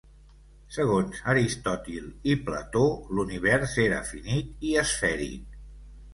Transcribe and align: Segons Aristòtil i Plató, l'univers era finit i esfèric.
Segons 0.77 1.19
Aristòtil 1.33 2.07
i 2.31 2.35
Plató, 2.47 2.83
l'univers 3.19 3.77
era 3.85 4.01
finit 4.15 4.67
i 4.73 4.77
esfèric. 4.87 5.63